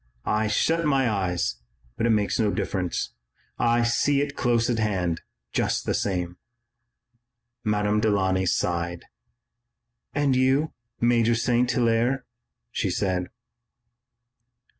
I 0.25 0.47
shut 0.47 0.83
my 0.83 1.07
eyes, 1.07 1.57
but 1.95 2.07
it 2.07 2.09
makes 2.09 2.39
no 2.39 2.49
difference. 2.49 3.11
I 3.59 3.83
see 3.83 4.19
it 4.19 4.35
close 4.35 4.67
at 4.67 4.79
hand, 4.79 5.21
just 5.53 5.85
the 5.85 5.93
same." 5.93 6.37
Madame 7.63 7.99
Delaunay 7.99 8.45
sighed. 8.47 9.05
"And 10.15 10.35
you, 10.35 10.73
Major 10.99 11.35
St. 11.35 11.69
Hilaire?" 11.71 12.25
she 12.71 12.89
said. 12.89 13.27